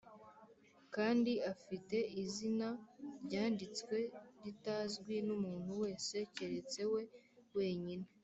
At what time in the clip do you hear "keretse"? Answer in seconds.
6.35-6.81